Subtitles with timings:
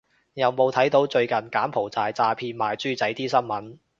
[0.33, 3.77] 有冇睇到最近柬埔寨詐騙賣豬仔啲新聞